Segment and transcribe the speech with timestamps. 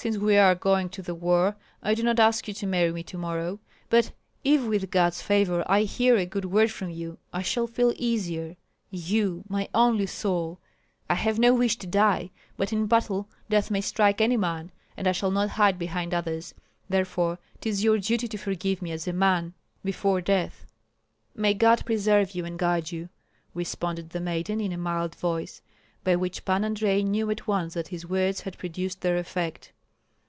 [0.00, 3.02] Since we are going to the war, I do not ask you to marry me
[3.02, 3.58] to morrow;
[3.90, 4.12] but
[4.44, 8.54] if with God's favor I hear a good word from you, I shall feel easier,
[8.92, 10.60] you, my only soul!
[11.10, 15.08] I have no wish to die; but in battle death may strike any man, and
[15.08, 16.54] I shall not hide behind others;
[16.88, 19.52] therefore 'tis your duty to forgive me as a man
[19.84, 20.64] before death."
[21.34, 23.08] "May God preserve you and guide you,"
[23.52, 25.60] responded the maiden, in a mild voice,
[26.04, 29.72] by which Pan Andrei knew at once that his words had produced their effect.